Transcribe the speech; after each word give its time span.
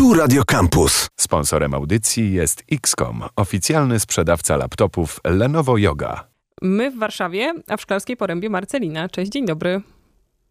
Tu 0.00 0.14
Radio 0.14 0.42
Campus. 0.44 1.08
Sponsorem 1.16 1.74
audycji 1.74 2.32
jest 2.32 2.62
XCOM, 2.72 3.22
oficjalny 3.36 4.00
sprzedawca 4.00 4.56
laptopów 4.56 5.20
Lenovo 5.24 5.78
Yoga. 5.78 6.28
My 6.62 6.90
w 6.90 6.98
Warszawie, 6.98 7.54
a 7.68 7.76
w 7.76 7.80
Szklarskiej 7.80 8.16
Porębie 8.16 8.50
Marcelina. 8.50 9.08
Cześć, 9.08 9.32
dzień 9.32 9.46
dobry. 9.46 9.80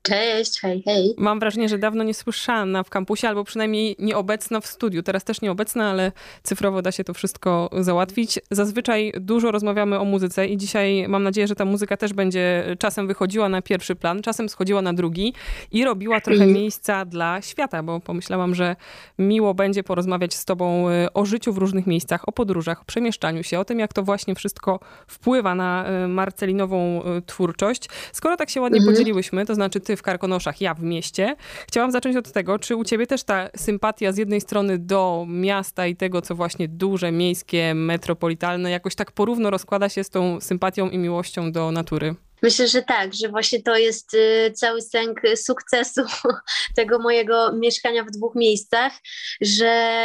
Cześć, 0.10 0.62
hej, 0.62 0.84
hej. 0.86 1.14
Mam 1.18 1.40
wrażenie, 1.40 1.70
że 1.70 1.78
dawno 1.78 2.04
nie 2.04 2.14
słyszana 2.14 2.84
w 2.84 2.90
kampusie, 2.90 3.28
albo 3.28 3.44
przynajmniej 3.44 3.96
nieobecna 4.00 4.60
w 4.60 4.68
studiu. 4.68 5.04
Teraz 5.04 5.24
też 5.24 5.42
nieobecna, 5.42 5.90
ale 5.90 6.12
cyfrowo 6.44 6.82
da 6.82 6.92
się 6.92 7.04
to 7.04 7.14
wszystko 7.14 7.70
załatwić. 7.80 8.40
Zazwyczaj 8.52 9.14
dużo 9.20 9.52
rozmawiamy 9.52 10.00
o 10.00 10.06
muzyce 10.06 10.48
i 10.48 10.58
dzisiaj 10.58 11.06
mam 11.08 11.24
nadzieję, 11.24 11.48
że 11.48 11.56
ta 11.56 11.66
muzyka 11.66 11.98
też 11.98 12.14
będzie 12.14 12.76
czasem 12.80 13.08
wychodziła 13.08 13.50
na 13.50 13.62
pierwszy 13.62 13.96
plan, 13.96 14.22
czasem 14.22 14.50
schodziła 14.50 14.82
na 14.82 14.94
drugi 14.94 15.34
i 15.72 15.86
robiła 15.86 16.22
trochę 16.22 16.44
mm. 16.44 16.56
miejsca 16.56 17.06
dla 17.06 17.42
świata, 17.42 17.84
bo 17.84 18.00
pomyślałam, 18.00 18.56
że 18.56 18.76
miło 19.20 19.54
będzie 19.54 19.84
porozmawiać 19.84 20.34
z 20.34 20.46
tobą 20.46 20.90
y, 20.90 21.14
o 21.14 21.26
życiu 21.26 21.54
w 21.54 21.58
różnych 21.58 21.88
miejscach, 21.88 22.30
o 22.30 22.32
podróżach, 22.32 22.82
o 22.82 22.86
przemieszczaniu 22.86 23.44
się, 23.44 23.60
o 23.60 23.66
tym, 23.66 23.80
jak 23.80 23.94
to 23.94 24.04
właśnie 24.04 24.36
wszystko 24.36 24.80
wpływa 25.08 25.56
na 25.56 25.86
y, 26.06 26.08
Marcelinową 26.08 27.02
y, 27.18 27.22
twórczość. 27.22 27.90
Skoro 28.12 28.38
tak 28.38 28.50
się 28.50 28.62
ładnie 28.62 28.80
mm. 28.80 28.94
podzieliłyśmy, 28.94 29.46
to 29.46 29.56
znaczy 29.56 29.80
ty 29.80 29.96
w 30.00 30.02
Karkonoszach, 30.02 30.62
ja 30.62 30.74
w 30.74 30.84
mieście. 30.84 31.36
Chciałam 31.68 31.92
zacząć 31.92 32.16
od 32.16 32.32
tego, 32.32 32.60
czy 32.60 32.76
u 32.76 32.84
ciebie 32.84 33.08
też 33.08 33.24
ta 33.24 33.50
sympatia 33.56 34.12
z 34.12 34.18
jednej 34.18 34.42
strony 34.42 34.78
do 34.78 35.26
miasta 35.28 35.88
i 35.88 35.96
tego, 35.96 36.22
co 36.22 36.36
właśnie 36.36 36.68
duże, 36.68 37.12
miejskie, 37.12 37.74
metropolitalne, 37.76 38.72
jakoś 38.72 38.96
tak 38.96 39.12
porówno 39.12 39.50
rozkłada 39.50 39.90
się 39.90 40.04
z 40.04 40.10
tą 40.10 40.42
sympatią 40.42 40.90
i 40.90 40.98
miłością 40.98 41.52
do 41.52 41.72
natury? 41.72 42.16
Myślę, 42.42 42.68
że 42.68 42.82
tak, 42.82 43.14
że 43.14 43.30
właśnie 43.30 43.64
to 43.64 43.76
jest 43.76 44.14
y, 44.14 44.52
cały 44.56 44.82
sęk 44.82 45.22
sukcesu 45.36 46.02
tego 46.76 47.00
mojego 47.00 47.54
mieszkania 47.54 48.04
w 48.04 48.12
dwóch 48.12 48.36
miejscach, 48.36 48.94
że 49.42 50.04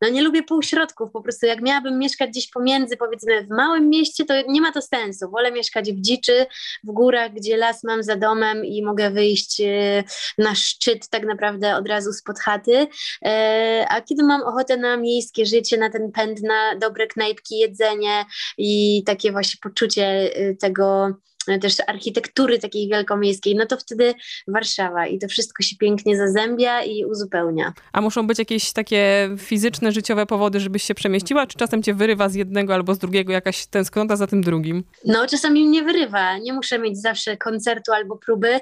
no 0.00 0.08
nie 0.08 0.22
lubię 0.22 0.42
półśrodków, 0.42 1.10
po 1.12 1.22
prostu 1.22 1.46
jak 1.46 1.62
miałabym 1.62 1.98
mieszkać 1.98 2.30
gdzieś 2.30 2.50
pomiędzy, 2.50 2.96
powiedzmy 2.96 3.44
w 3.44 3.48
małym 3.48 3.88
mieście, 3.88 4.24
to 4.24 4.34
nie 4.48 4.60
ma 4.60 4.72
to 4.72 4.82
sensu. 4.82 5.30
Wolę 5.30 5.52
mieszkać 5.52 5.92
w 5.92 6.00
dziczy, 6.00 6.46
w 6.84 6.92
górach, 6.92 7.32
gdzie 7.32 7.56
las 7.56 7.84
mam 7.84 8.02
za 8.02 8.16
domem 8.16 8.64
i 8.64 8.82
mogę 8.82 9.10
wyjść 9.10 9.60
y, 9.60 10.04
na 10.38 10.54
szczyt 10.54 11.08
tak 11.08 11.26
naprawdę 11.26 11.76
od 11.76 11.88
razu 11.88 12.12
spod 12.12 12.38
chaty, 12.38 12.86
e, 13.24 13.86
a 13.88 14.00
kiedy 14.00 14.22
mam 14.22 14.42
ochotę 14.42 14.76
na 14.76 14.96
miejskie 14.96 15.46
życie, 15.46 15.78
na 15.78 15.90
ten 15.90 16.12
pęd, 16.12 16.42
na 16.42 16.74
dobre 16.76 17.06
knajpki, 17.06 17.58
jedzenie 17.58 18.24
i 18.58 19.02
takie 19.06 19.32
właśnie 19.32 19.58
poczucie 19.62 20.30
y, 20.36 20.56
tego 20.60 21.14
też 21.60 21.76
architektury 21.86 22.58
takiej 22.58 22.88
wielkomiejskiej, 22.88 23.54
no 23.54 23.66
to 23.66 23.76
wtedy 23.76 24.14
Warszawa 24.48 25.06
i 25.06 25.18
to 25.18 25.28
wszystko 25.28 25.62
się 25.62 25.76
pięknie 25.76 26.16
zazębia 26.16 26.84
i 26.84 27.04
uzupełnia. 27.04 27.72
A 27.92 28.00
muszą 28.00 28.26
być 28.26 28.38
jakieś 28.38 28.72
takie 28.72 29.30
fizyczne, 29.38 29.92
życiowe 29.92 30.26
powody, 30.26 30.60
żebyś 30.60 30.82
się 30.82 30.94
przemieściła, 30.94 31.46
czy 31.46 31.58
czasem 31.58 31.82
cię 31.82 31.94
wyrywa 31.94 32.28
z 32.28 32.34
jednego 32.34 32.74
albo 32.74 32.94
z 32.94 32.98
drugiego 32.98 33.32
jakaś 33.32 33.66
tęsknota 33.66 34.16
za 34.16 34.26
tym 34.26 34.42
drugim? 34.42 34.84
No, 35.04 35.26
czasami 35.26 35.64
mnie 35.64 35.82
wyrywa. 35.82 36.38
Nie 36.38 36.52
muszę 36.52 36.78
mieć 36.78 37.00
zawsze 37.00 37.36
koncertu 37.36 37.92
albo 37.92 38.16
próby. 38.16 38.60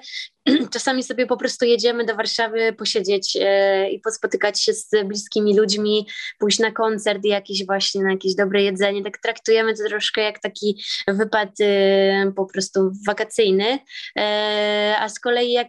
czasami 0.75 1.03
sobie 1.03 1.27
po 1.27 1.37
prostu 1.37 1.65
jedziemy 1.65 2.05
do 2.05 2.15
Warszawy 2.15 2.73
posiedzieć 2.73 3.39
e, 3.41 3.91
i 3.91 4.01
pospotykać 4.01 4.63
się 4.63 4.73
z 4.73 4.91
bliskimi 5.05 5.57
ludźmi, 5.57 6.07
pójść 6.39 6.59
na 6.59 6.73
koncert 6.73 7.25
i 7.25 7.29
jakieś 7.29 7.67
właśnie 7.67 8.03
na 8.03 8.11
jakieś 8.11 8.35
dobre 8.35 8.63
jedzenie. 8.63 9.05
Tak 9.05 9.19
traktujemy 9.19 9.75
to 9.75 9.85
troszkę 9.89 10.21
jak 10.21 10.39
taki 10.39 10.83
wypad 11.09 11.49
e, 11.61 12.33
po 12.37 12.47
prostu 12.47 12.68
wakacyjny. 13.07 13.79
E, 14.19 14.97
a 14.99 15.09
z 15.09 15.21
kolei 15.21 15.53
jak 15.53 15.69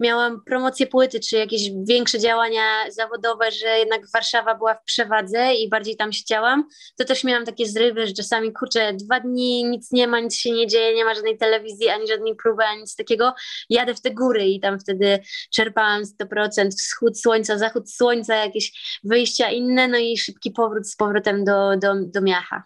miałam 0.00 0.42
promocję 0.46 0.86
płyty, 0.86 1.20
czy 1.20 1.36
jakieś 1.36 1.70
większe 1.88 2.18
działania 2.18 2.62
zawodowe, 2.90 3.50
że 3.50 3.78
jednak 3.78 4.02
Warszawa 4.14 4.54
była 4.54 4.74
w 4.74 4.84
przewadze 4.84 5.54
i 5.54 5.68
bardziej 5.68 5.96
tam 5.96 6.12
siedziałam, 6.12 6.64
to 6.96 7.04
też 7.04 7.24
miałam 7.24 7.44
takie 7.44 7.66
zrywy, 7.66 8.06
że 8.06 8.12
czasami 8.12 8.52
kurczę, 8.52 8.92
dwa 8.92 9.20
dni 9.20 9.64
nic 9.64 9.92
nie 9.92 10.08
ma, 10.08 10.20
nic 10.20 10.36
się 10.36 10.50
nie 10.50 10.66
dzieje, 10.66 10.94
nie 10.94 11.04
ma 11.04 11.14
żadnej 11.14 11.38
telewizji, 11.38 11.88
ani 11.88 12.08
żadnej 12.08 12.36
próby, 12.36 12.64
ani 12.64 12.80
nic 12.80 12.96
takiego 12.96 13.34
jadę 13.70 13.94
w 13.94 14.00
te 14.00 14.10
góry 14.14 14.46
i 14.46 14.60
tam 14.60 14.80
wtedy 14.80 15.18
czerpałam 15.54 16.02
100% 16.02 16.68
wschód 16.68 17.20
słońca, 17.20 17.58
zachód 17.58 17.92
słońca, 17.92 18.34
jakieś 18.34 18.72
wyjścia 19.04 19.50
inne, 19.50 19.88
no 19.88 19.98
i 19.98 20.18
szybki 20.18 20.50
powrót 20.50 20.88
z 20.88 20.96
powrotem 20.96 21.44
do, 21.44 21.76
do, 21.76 21.94
do 22.06 22.20
miacha. 22.20 22.64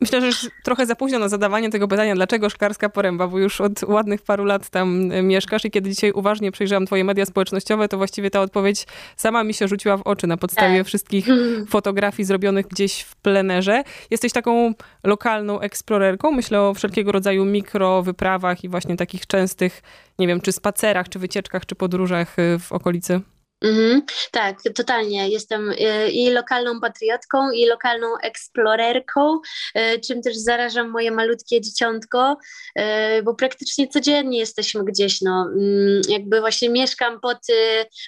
Myślę, 0.00 0.20
że 0.20 0.26
już 0.26 0.50
trochę 0.64 0.86
za 0.86 0.96
późno 0.96 1.18
na 1.18 1.28
zadawanie 1.28 1.70
tego 1.70 1.88
pytania, 1.88 2.14
dlaczego 2.14 2.50
Szklarska 2.56 2.88
Poręba, 2.88 3.28
bo 3.28 3.38
już 3.38 3.60
od 3.60 3.82
ładnych 3.82 4.22
paru 4.22 4.44
lat 4.44 4.70
tam 4.70 5.10
mieszkasz 5.22 5.64
i 5.64 5.70
kiedy 5.70 5.90
dzisiaj 5.90 6.12
uważnie 6.12 6.52
przejrzałam 6.52 6.86
twoje 6.86 7.04
media 7.04 7.26
społecznościowe, 7.26 7.88
to 7.88 7.96
właściwie 7.96 8.30
ta 8.30 8.40
odpowiedź 8.40 8.86
sama 9.16 9.44
mi 9.44 9.54
się 9.54 9.68
rzuciła 9.68 9.96
w 9.96 10.02
oczy 10.02 10.26
na 10.26 10.36
podstawie 10.36 10.78
tak. 10.78 10.86
wszystkich 10.86 11.26
fotografii 11.68 12.26
zrobionych 12.26 12.66
gdzieś 12.66 13.00
w 13.00 13.16
plenerze. 13.16 13.82
Jesteś 14.10 14.32
taką 14.32 14.74
lokalną 15.04 15.60
eksplorerką, 15.60 16.32
myślę 16.32 16.62
o 16.62 16.74
wszelkiego 16.74 17.12
rodzaju 17.12 17.44
mikrowyprawach 17.44 18.64
i 18.64 18.68
właśnie 18.68 18.96
takich 18.96 19.26
częstych, 19.26 19.82
nie 20.18 20.26
wiem, 20.26 20.40
czy 20.40 20.52
spacerach, 20.52 21.08
czy 21.08 21.18
wycieczkach, 21.18 21.66
czy 21.66 21.74
podróżach 21.74 22.38
y, 22.38 22.58
w 22.58 22.72
okolicy. 22.72 23.20
Mhm, 23.64 24.02
tak, 24.30 24.56
totalnie. 24.74 25.28
Jestem 25.28 25.70
y, 25.70 26.10
i 26.10 26.30
lokalną 26.30 26.80
patriotką, 26.80 27.50
i 27.50 27.66
lokalną 27.66 28.06
eksplorerką, 28.22 29.40
y, 29.76 30.00
czym 30.00 30.22
też 30.22 30.36
zarażam 30.36 30.90
moje 30.90 31.10
malutkie 31.10 31.60
dzieciątko, 31.60 32.36
y, 32.78 32.82
bo 33.22 33.34
praktycznie 33.34 33.88
codziennie 33.88 34.38
jesteśmy 34.38 34.84
gdzieś, 34.84 35.20
no, 35.22 35.48
mm, 35.52 36.02
jakby 36.08 36.40
właśnie 36.40 36.68
mieszkam 36.68 37.20
pod 37.20 37.38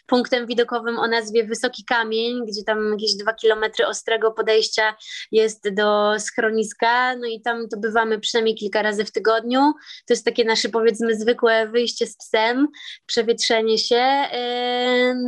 punktem 0.06 0.46
widokowym 0.46 0.98
o 0.98 1.06
nazwie 1.06 1.44
Wysoki 1.44 1.84
Kamień, 1.84 2.46
gdzie 2.46 2.64
tam 2.64 2.92
jakieś 2.92 3.14
dwa 3.14 3.32
kilometry 3.34 3.86
ostrego 3.86 4.32
podejścia 4.32 4.96
jest 5.32 5.74
do 5.74 6.14
schroniska, 6.18 7.16
no 7.16 7.26
i 7.26 7.40
tam 7.40 7.68
to 7.68 7.76
bywamy 7.78 8.20
przynajmniej 8.20 8.54
kilka 8.54 8.82
razy 8.82 9.04
w 9.04 9.12
tygodniu. 9.12 9.60
To 10.06 10.12
jest 10.12 10.24
takie 10.24 10.44
nasze 10.44 10.68
powiedzmy 10.68 11.18
zwykłe 11.18 11.68
wyjście 11.68 12.06
z 12.06 12.16
psem, 12.16 12.68
przewietrzenie 13.06 13.78
się, 13.78 14.24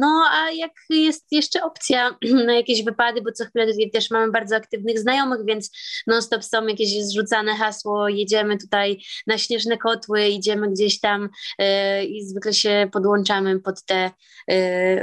no 0.01 0.10
no 0.11 0.25
a 0.31 0.51
jak 0.51 0.73
jest 0.91 1.27
jeszcze 1.33 1.63
opcja 1.63 2.17
na 2.47 2.55
jakieś 2.55 2.85
wypady, 2.85 3.23
bo 3.23 3.33
co 3.33 3.45
chwilę 3.45 3.67
też 3.93 4.11
mamy 4.11 4.33
bardzo 4.33 4.57
aktywnych 4.57 4.99
znajomych, 4.99 5.39
więc 5.47 5.71
non-stop 6.07 6.45
są 6.45 6.67
jakieś 6.67 7.05
zrzucane 7.05 7.55
hasło, 7.55 8.09
jedziemy 8.09 8.59
tutaj 8.59 9.03
na 9.27 9.39
śnieżne 9.39 9.79
kotły, 9.79 10.29
idziemy 10.29 10.71
gdzieś 10.71 11.01
tam 11.01 11.29
yy, 11.59 12.05
i 12.05 12.27
zwykle 12.27 12.53
się 12.53 12.89
podłączamy 12.93 13.61
pod 13.61 13.85
te 13.85 14.11
yy, 14.49 14.57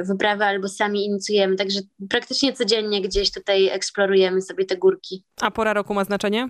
wyprawy 0.03 0.43
albo 0.43 0.67
sami 0.67 1.05
inicjujemy, 1.05 1.55
także 1.55 1.79
praktycznie 2.09 2.53
codziennie 2.53 3.01
gdzieś 3.01 3.31
tutaj 3.31 3.67
eksplorujemy 3.67 4.41
sobie 4.41 4.65
te 4.65 4.77
górki. 4.77 5.23
A 5.41 5.51
pora 5.51 5.73
roku 5.73 5.93
ma 5.93 6.03
znaczenie? 6.03 6.49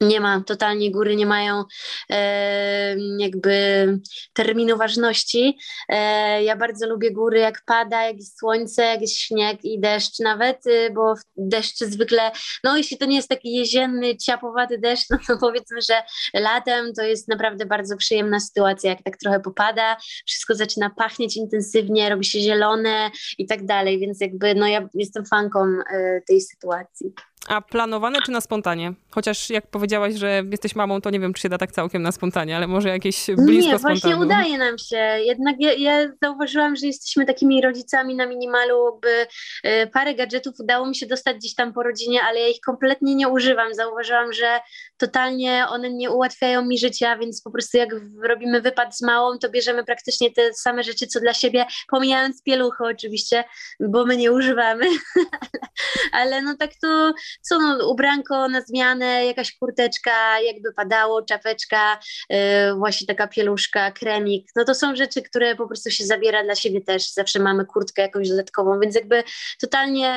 Nie 0.00 0.20
ma, 0.20 0.42
totalnie 0.46 0.90
góry 0.90 1.16
nie 1.16 1.26
mają 1.26 1.64
e, 2.10 2.96
jakby 3.18 3.86
terminu 4.32 4.76
ważności. 4.76 5.58
E, 5.88 6.42
ja 6.42 6.56
bardzo 6.56 6.86
lubię 6.86 7.12
góry, 7.12 7.38
jak 7.38 7.62
pada, 7.66 8.02
jak 8.02 8.16
jest 8.16 8.38
słońce, 8.38 8.82
jak 8.82 9.00
jest 9.00 9.18
śnieg 9.18 9.64
i 9.64 9.80
deszcz 9.80 10.18
nawet, 10.18 10.66
y, 10.66 10.90
bo 10.94 11.14
deszcz 11.36 11.78
zwykle, 11.78 12.30
no 12.64 12.76
jeśli 12.76 12.98
to 12.98 13.06
nie 13.06 13.16
jest 13.16 13.28
taki 13.28 13.52
jesienny, 13.52 14.16
ciapowaty 14.16 14.78
deszcz, 14.78 15.06
no 15.10 15.18
to 15.26 15.36
powiedzmy, 15.38 15.78
że 15.82 16.02
latem 16.34 16.92
to 16.94 17.02
jest 17.02 17.28
naprawdę 17.28 17.66
bardzo 17.66 17.96
przyjemna 17.96 18.40
sytuacja, 18.40 18.90
jak 18.90 19.02
tak 19.02 19.16
trochę 19.16 19.40
popada, 19.40 19.96
wszystko 20.26 20.54
zaczyna 20.54 20.90
pachnieć 20.90 21.36
intensywnie, 21.36 22.10
robi 22.10 22.24
się 22.24 22.40
zielone 22.40 23.10
i 23.38 23.46
tak 23.46 23.66
dalej, 23.66 24.00
więc 24.00 24.20
jakby 24.20 24.54
no 24.54 24.66
ja 24.66 24.88
jestem 24.94 25.26
fanką 25.26 25.60
e, 25.92 26.20
tej 26.28 26.40
sytuacji. 26.40 27.12
A 27.48 27.60
planowane 27.60 28.18
czy 28.26 28.30
na 28.32 28.40
spontanie? 28.40 28.92
Chociaż 29.10 29.50
jak 29.50 29.66
powiedziałaś, 29.66 30.14
że 30.14 30.42
jesteś 30.50 30.74
mamą, 30.74 31.00
to 31.00 31.10
nie 31.10 31.20
wiem, 31.20 31.32
czy 31.32 31.42
się 31.42 31.48
da 31.48 31.58
tak 31.58 31.72
całkiem 31.72 32.02
na 32.02 32.12
spontanie, 32.12 32.56
ale 32.56 32.66
może 32.66 32.88
jakieś 32.88 33.26
blisko 33.26 33.72
Nie, 33.72 33.78
właśnie 33.78 34.00
spontanu. 34.10 34.24
udaje 34.24 34.58
nam 34.58 34.78
się. 34.78 34.96
Jednak 35.24 35.56
ja, 35.58 35.72
ja, 35.72 36.08
zauważyłam, 36.22 36.76
że 36.76 36.86
jesteśmy 36.86 37.26
takimi 37.26 37.62
rodzicami 37.62 38.14
na 38.14 38.26
minimalu, 38.26 38.98
by 39.02 39.26
y, 39.70 39.86
parę 39.92 40.14
gadżetów 40.14 40.54
udało 40.60 40.86
mi 40.86 40.96
się 40.96 41.06
dostać 41.06 41.36
gdzieś 41.36 41.54
tam 41.54 41.72
po 41.72 41.82
rodzinie, 41.82 42.20
ale 42.28 42.40
ja 42.40 42.48
ich 42.48 42.60
kompletnie 42.66 43.14
nie 43.14 43.28
używam. 43.28 43.74
Zauważyłam, 43.74 44.32
że 44.32 44.60
totalnie 44.98 45.66
one 45.68 45.92
nie 45.92 46.10
ułatwiają 46.10 46.64
mi 46.64 46.78
życia, 46.78 47.16
więc 47.16 47.42
po 47.42 47.50
prostu 47.50 47.76
jak 47.76 47.88
robimy 48.22 48.60
wypad 48.60 48.96
z 48.96 49.02
małą, 49.02 49.38
to 49.38 49.50
bierzemy 49.50 49.84
praktycznie 49.84 50.30
te 50.30 50.54
same 50.54 50.82
rzeczy, 50.82 51.06
co 51.06 51.20
dla 51.20 51.34
siebie, 51.34 51.66
pomijając 51.88 52.42
pieluchy 52.42 52.84
oczywiście, 52.84 53.44
bo 53.80 54.06
my 54.06 54.16
nie 54.16 54.32
używamy. 54.32 54.86
ale 56.12 56.42
no 56.42 56.56
tak 56.56 56.70
to 56.82 57.12
co 57.42 57.58
no, 57.58 57.88
ubranko 57.88 58.48
na 58.48 58.60
zmianę, 58.60 59.26
jakaś 59.26 59.58
kurteczka, 59.58 60.40
jakby 60.40 60.72
padało, 60.72 61.22
czapeczka, 61.22 61.98
e, 62.28 62.74
właśnie 62.74 63.06
taka 63.06 63.26
pieluszka, 63.26 63.92
kremik. 63.92 64.48
No 64.56 64.64
to 64.64 64.74
są 64.74 64.96
rzeczy, 64.96 65.22
które 65.22 65.54
po 65.54 65.66
prostu 65.66 65.90
się 65.90 66.04
zabiera 66.04 66.44
dla 66.44 66.54
siebie 66.54 66.80
też. 66.80 67.12
Zawsze 67.12 67.38
mamy 67.38 67.66
kurtkę 67.66 68.02
jakąś 68.02 68.28
dodatkową, 68.28 68.80
więc 68.80 68.94
jakby 68.94 69.24
totalnie, 69.60 70.12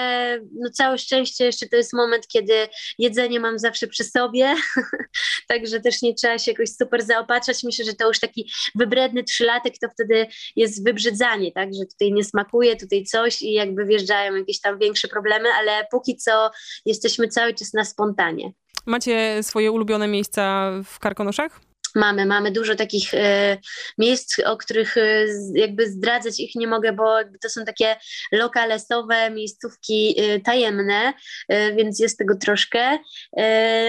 no 0.54 0.70
całe 0.70 0.98
szczęście 0.98 1.46
jeszcze 1.46 1.68
to 1.68 1.76
jest 1.76 1.94
moment, 1.94 2.28
kiedy 2.28 2.54
jedzenie 2.98 3.40
mam 3.40 3.60
zawsze 3.60 3.88
przy 3.88 4.04
sobie, 4.04 4.56
także 5.50 5.80
też 5.80 6.02
nie 6.02 6.14
trzeba 6.14 6.38
się 6.38 6.52
jakoś 6.52 6.70
super 6.70 7.06
zaopatrzać. 7.06 7.64
Myślę, 7.64 7.86
że 7.86 7.94
to 7.94 8.08
już 8.08 8.20
taki 8.20 8.52
wybredny 8.76 9.24
trzylatek, 9.24 9.74
to 9.82 9.88
wtedy 9.90 10.28
jest 10.56 10.86
wybrzydzanie, 10.86 11.52
tak, 11.52 11.70
że 11.74 11.86
tutaj 11.86 12.12
nie 12.12 12.24
smakuje, 12.24 12.76
tutaj 12.76 13.04
coś 13.04 13.42
i 13.42 13.54
jakby 13.54 13.86
wjeżdżają 13.86 14.36
jakieś 14.36 14.62
tam 14.62 14.80
większe 14.80 15.08
problemy, 15.08 15.50
ale 15.60 15.86
póki 15.92 16.18
co 16.18 16.52
jesteśmy 16.86 17.28
cały 17.28 17.54
czas 17.54 17.74
na 17.74 17.86
spontanie. 17.86 18.52
Macie 18.86 19.44
swoje 19.44 19.72
ulubione 19.72 20.08
miejsca 20.08 20.72
w 20.86 21.00
Karkonoszach? 21.00 21.69
Mamy, 21.96 22.26
mamy 22.26 22.52
dużo 22.52 22.76
takich 22.76 23.14
e, 23.14 23.58
miejsc, 23.98 24.40
o 24.46 24.58
których 24.58 24.98
e, 24.98 25.26
jakby 25.54 25.90
zdradzać 25.90 26.40
ich 26.40 26.56
nie 26.56 26.68
mogę, 26.68 26.94
bo 26.94 27.18
to 27.42 27.50
są 27.50 27.66
takie 27.66 27.96
lokalesowe 28.32 29.32
miejscówki 29.32 30.16
e, 30.20 30.40
tajemne, 30.40 31.14
więc 31.50 32.00
jest 32.00 32.18
tego 32.18 32.36
troszkę. 32.36 33.00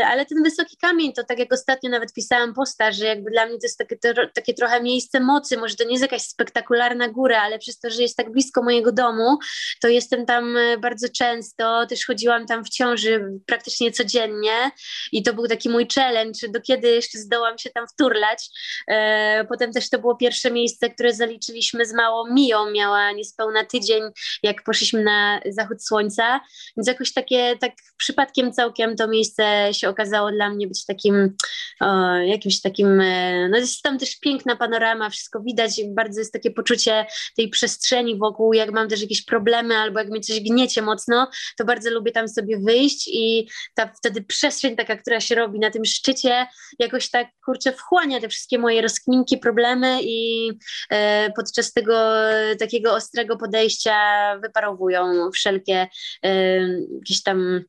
Ale 0.06 0.26
ten 0.26 0.42
wysoki 0.42 0.76
kamień, 0.76 1.12
to 1.12 1.24
tak 1.24 1.38
jak 1.38 1.52
ostatnio 1.52 1.90
nawet 1.90 2.12
pisałam 2.12 2.54
posta, 2.54 2.92
że 2.92 3.04
jakby 3.06 3.30
dla 3.30 3.46
mnie 3.46 3.58
to 3.58 3.66
jest 3.66 3.78
takie, 3.78 3.96
takie 4.34 4.54
trochę 4.54 4.82
miejsce 4.82 5.20
mocy. 5.20 5.56
Może 5.56 5.76
to 5.76 5.84
nie 5.84 5.90
jest 5.90 6.02
jakaś 6.02 6.22
spektakularna 6.22 7.08
góra, 7.08 7.42
ale 7.42 7.58
przez 7.58 7.78
to, 7.78 7.90
że 7.90 8.02
jest 8.02 8.16
tak 8.16 8.32
blisko 8.32 8.62
mojego 8.62 8.92
domu, 8.92 9.38
to 9.82 9.88
jestem 9.88 10.26
tam 10.26 10.56
bardzo 10.82 11.06
często. 11.08 11.86
Też 11.86 12.06
chodziłam 12.06 12.46
tam 12.46 12.64
w 12.64 12.68
ciąży 12.68 13.24
praktycznie 13.46 13.92
codziennie 13.92 14.70
i 15.12 15.22
to 15.22 15.34
był 15.34 15.48
taki 15.48 15.68
mój 15.68 15.86
challenge, 15.94 16.48
do 16.48 16.60
kiedy 16.60 16.88
jeszcze 16.88 17.18
zdołam 17.18 17.58
się 17.58 17.70
tam 17.70 17.86
wturlać. 17.92 18.50
E, 18.88 19.44
potem 19.48 19.72
też 19.72 19.90
to 19.90 19.98
było 19.98 20.16
pierwsze 20.16 20.50
miejsce, 20.50 20.90
które 20.90 21.14
zaliczyliśmy 21.14 21.86
z 21.86 21.92
małą 21.92 22.32
Miją, 22.32 22.70
miała 22.70 23.12
niespełna 23.12 23.64
tydzień, 23.64 24.02
jak 24.42 24.62
poszliśmy 24.62 25.04
na 25.04 25.40
zachód 25.46 25.84
słońca, 25.84 26.40
więc 26.76 26.88
jakoś 26.88 27.12
takie, 27.12 27.56
tak 27.56 27.72
przypadkiem 27.96 28.52
całkiem 28.52 28.96
to 28.96 29.08
miejsce 29.08 29.68
się 29.72 29.88
okazało 29.88 30.32
dla 30.32 30.50
mnie 30.50 30.66
być 30.66 30.86
takim, 30.86 31.36
o, 31.80 32.14
jakimś 32.14 32.60
takim, 32.60 33.00
e, 33.00 33.48
no 33.48 33.58
jest 33.58 33.82
tam 33.82 33.98
też 33.98 34.18
piękna 34.20 34.56
panorama, 34.56 35.10
wszystko 35.10 35.40
widać, 35.40 35.80
bardzo 35.88 36.20
jest 36.20 36.32
takie 36.32 36.50
poczucie 36.50 37.06
tej 37.36 37.48
przestrzeni 37.48 38.18
wokół, 38.18 38.52
jak 38.52 38.72
mam 38.72 38.88
też 38.88 39.00
jakieś 39.00 39.24
problemy 39.24 39.76
albo 39.76 39.98
jak 39.98 40.08
mnie 40.08 40.20
coś 40.20 40.40
gniecie 40.40 40.82
mocno, 40.82 41.30
to 41.58 41.64
bardzo 41.64 41.90
lubię 41.90 42.12
tam 42.12 42.28
sobie 42.28 42.58
wyjść 42.58 43.08
i 43.12 43.48
ta 43.74 43.92
wtedy 43.98 44.22
przestrzeń 44.22 44.76
taka, 44.76 44.96
która 44.96 45.20
się 45.20 45.34
robi 45.34 45.58
na 45.58 45.70
tym 45.70 45.84
szczycie, 45.84 46.46
jakoś 46.78 47.10
tak, 47.10 47.28
kurczę, 47.44 47.72
wchłania 47.80 48.20
te 48.20 48.28
wszystkie 48.28 48.58
moje 48.58 48.82
rozkminki, 48.82 49.38
problemy 49.38 49.98
i 50.02 50.50
e, 50.90 51.30
podczas 51.36 51.72
tego 51.72 52.28
e, 52.30 52.56
takiego 52.56 52.94
ostrego 52.94 53.36
podejścia 53.36 53.94
wyparowują 54.42 55.30
wszelkie 55.30 55.88
e, 56.22 56.58
jakieś 56.94 57.22
tam 57.22 57.64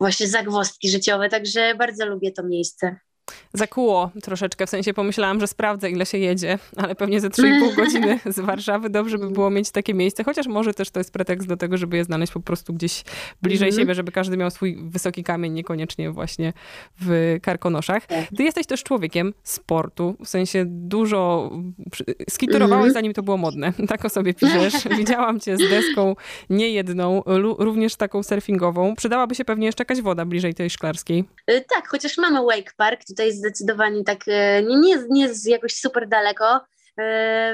właśnie 0.00 0.28
zagwozdki 0.28 0.88
życiowe, 0.90 1.28
także 1.28 1.74
bardzo 1.74 2.06
lubię 2.06 2.32
to 2.32 2.42
miejsce. 2.42 2.96
Zakuło 3.52 4.10
troszeczkę, 4.22 4.66
w 4.66 4.70
sensie 4.70 4.94
pomyślałam, 4.94 5.40
że 5.40 5.46
sprawdzę 5.46 5.90
ile 5.90 6.06
się 6.06 6.18
jedzie, 6.18 6.58
ale 6.76 6.94
pewnie 6.94 7.20
ze 7.20 7.28
3,5 7.28 7.74
godziny 7.84 8.18
z 8.26 8.40
Warszawy 8.40 8.90
dobrze 8.90 9.18
by 9.18 9.30
było 9.30 9.50
mieć 9.50 9.70
takie 9.70 9.94
miejsce, 9.94 10.24
chociaż 10.24 10.46
może 10.46 10.74
też 10.74 10.90
to 10.90 11.00
jest 11.00 11.12
pretekst 11.12 11.48
do 11.48 11.56
tego, 11.56 11.76
żeby 11.76 11.96
je 11.96 12.04
znaleźć 12.04 12.32
po 12.32 12.40
prostu 12.40 12.74
gdzieś 12.74 13.04
bliżej 13.42 13.68
Mhm. 13.68 13.82
siebie, 13.82 13.94
żeby 13.94 14.12
każdy 14.12 14.36
miał 14.36 14.50
swój 14.50 14.76
wysoki 14.82 15.24
kamień, 15.24 15.52
niekoniecznie 15.52 16.10
właśnie 16.10 16.52
w 17.00 17.36
Karkonoszach. 17.42 18.06
Tak. 18.06 18.24
Ty 18.36 18.42
jesteś 18.42 18.66
też 18.66 18.82
człowiekiem 18.82 19.34
sportu, 19.42 20.16
w 20.24 20.28
sensie 20.28 20.64
dużo 20.66 21.50
skiturowałeś 22.30 22.72
Mhm. 22.86 22.92
zanim 22.92 23.12
to 23.12 23.22
było 23.22 23.36
modne, 23.36 23.72
tak 23.88 24.04
o 24.04 24.08
sobie 24.08 24.34
piszesz. 24.34 24.74
Widziałam 24.98 25.40
cię 25.40 25.56
z 25.56 25.70
deską 25.70 26.16
niejedną, 26.50 27.22
również 27.58 27.96
taką 27.96 28.22
surfingową. 28.22 28.94
Przydałaby 28.96 29.34
się 29.34 29.44
pewnie 29.44 29.66
jeszcze 29.66 29.80
jakaś 29.82 30.00
woda 30.00 30.24
bliżej 30.24 30.54
tej 30.54 30.70
szklarskiej. 30.70 31.24
E, 31.46 31.60
Tak, 31.60 31.88
chociaż 31.88 32.18
mamy 32.18 32.42
Wake 32.44 32.72
Park, 32.76 33.04
tutaj 33.04 33.21
zdecydowanie 33.30 34.04
tak 34.04 34.18
e, 34.26 34.62
nie, 34.62 34.76
nie, 34.76 34.98
nie 35.10 35.22
jest 35.22 35.48
jakoś 35.48 35.74
super 35.74 36.08
daleko, 36.08 36.60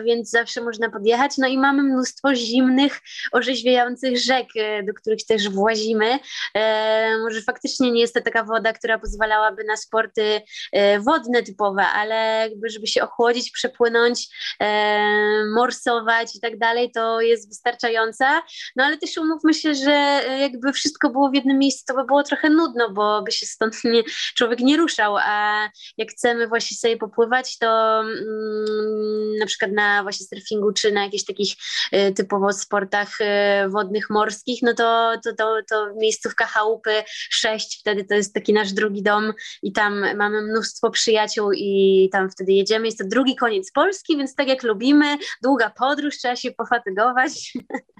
więc 0.04 0.30
zawsze 0.30 0.60
można 0.60 0.90
podjechać. 0.90 1.38
No 1.38 1.46
i 1.46 1.58
mamy 1.58 1.82
mnóstwo 1.82 2.34
zimnych, 2.34 3.00
orzeźwiających 3.32 4.18
rzek, 4.18 4.46
e, 4.56 4.82
do 4.82 4.94
których 4.94 5.26
też 5.26 5.48
włazimy. 5.48 6.18
E, 6.54 7.18
Może 7.18 7.42
faktycznie 7.42 7.90
nie 7.92 8.00
jest 8.00 8.14
to 8.14 8.20
taka 8.20 8.44
woda, 8.44 8.72
która 8.72 8.98
pozwalałaby 8.98 9.64
na 9.64 9.76
sporty 9.76 10.40
e, 10.72 11.00
wodne 11.00 11.42
typowe, 11.42 11.86
ale 11.86 12.48
jakby 12.50 12.68
żeby 12.68 12.86
się 12.86 13.02
ochłodzić, 13.02 13.50
przepłynąć, 13.50 14.28
e, 14.60 15.44
morsować 15.54 16.36
i 16.36 16.40
tak 16.40 16.58
dalej, 16.58 16.90
to 16.90 17.20
jest 17.20 17.48
wystarczająca. 17.48 18.42
No 18.76 18.84
ale 18.84 18.96
też 18.98 19.16
umówmy 19.16 19.54
się, 19.54 19.74
że 19.74 19.92
e, 19.92 20.38
jakby 20.38 20.72
wszystko 20.72 21.10
było 21.10 21.30
w 21.30 21.34
jednym 21.34 21.58
miejscu, 21.58 21.84
to 21.86 21.94
by 21.94 22.04
było 22.04 22.22
trochę 22.22 22.50
nudno, 22.50 22.90
bo 22.90 23.22
by 23.22 23.32
się 23.32 23.46
stąd 23.46 23.74
nie, 23.84 24.02
człowiek 24.36 24.60
nie 24.60 24.76
ruszał, 24.76 25.16
a 25.16 25.68
jak 25.96 26.10
chcemy 26.10 26.48
właśnie 26.48 26.76
sobie 26.76 26.96
popływać, 26.96 27.58
to 27.58 28.00
mm, 28.00 29.27
na 29.38 29.46
przykład 29.46 29.72
na 29.72 30.02
właśnie 30.02 30.26
surfingu, 30.26 30.72
czy 30.72 30.92
na 30.92 31.04
jakichś 31.04 31.24
takich 31.24 31.54
e, 31.92 32.12
typowo 32.12 32.52
sportach 32.52 33.20
e, 33.20 33.68
wodnych, 33.68 34.10
morskich, 34.10 34.62
no 34.62 34.74
to, 34.74 35.14
to, 35.24 35.32
to, 35.32 35.56
to 35.70 35.94
miejscówka 35.96 36.46
chałupy 36.46 36.90
6, 37.30 37.80
wtedy 37.80 38.04
to 38.04 38.14
jest 38.14 38.34
taki 38.34 38.52
nasz 38.52 38.72
drugi 38.72 39.02
dom 39.02 39.32
i 39.62 39.72
tam 39.72 40.16
mamy 40.16 40.42
mnóstwo 40.42 40.90
przyjaciół 40.90 41.52
i 41.52 42.08
tam 42.12 42.30
wtedy 42.30 42.52
jedziemy. 42.52 42.86
Jest 42.86 42.98
to 42.98 43.04
drugi 43.04 43.36
koniec 43.36 43.72
Polski, 43.72 44.16
więc 44.16 44.34
tak 44.34 44.48
jak 44.48 44.62
lubimy, 44.62 45.18
długa 45.42 45.70
podróż, 45.70 46.18
trzeba 46.18 46.36
się 46.36 46.50
pofatygować 46.50 47.52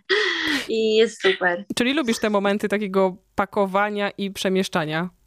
i 0.68 0.94
jest 0.94 1.22
super. 1.22 1.64
Czyli 1.76 1.94
lubisz 1.94 2.18
te 2.18 2.30
momenty 2.30 2.68
takiego 2.68 3.16
pakowania 3.34 4.10
i 4.10 4.30
przemieszczania? 4.30 5.17